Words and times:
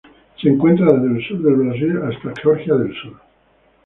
Se 0.41 0.49
encuentra 0.49 0.87
desde 0.93 1.15
el 1.15 1.27
sur 1.27 1.43
del 1.43 1.53
Brasil 1.57 1.99
hasta 2.01 2.33
Georgia 2.41 2.73
del 2.73 2.91
Sur. 3.03 3.21